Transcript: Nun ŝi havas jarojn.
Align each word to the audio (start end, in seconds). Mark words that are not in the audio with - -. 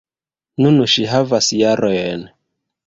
Nun 0.65 0.79
ŝi 0.95 1.05
havas 1.13 1.51
jarojn. 1.61 2.29